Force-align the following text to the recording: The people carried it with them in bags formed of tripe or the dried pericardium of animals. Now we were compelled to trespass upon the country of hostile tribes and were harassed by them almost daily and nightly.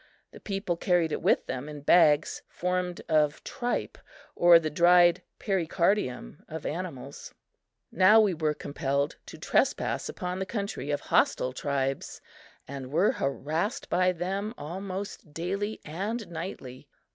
The 0.31 0.39
people 0.39 0.77
carried 0.77 1.11
it 1.11 1.21
with 1.21 1.45
them 1.45 1.69
in 1.69 1.81
bags 1.81 2.41
formed 2.47 3.01
of 3.07 3.43
tripe 3.43 3.99
or 4.35 4.57
the 4.57 4.71
dried 4.71 5.21
pericardium 5.37 6.43
of 6.47 6.65
animals. 6.65 7.35
Now 7.91 8.19
we 8.19 8.33
were 8.33 8.55
compelled 8.55 9.17
to 9.27 9.37
trespass 9.37 10.09
upon 10.09 10.39
the 10.39 10.47
country 10.47 10.89
of 10.89 11.01
hostile 11.01 11.53
tribes 11.53 12.19
and 12.67 12.91
were 12.91 13.11
harassed 13.11 13.91
by 13.91 14.11
them 14.11 14.55
almost 14.57 15.35
daily 15.35 15.79
and 15.85 16.27
nightly. 16.31 16.87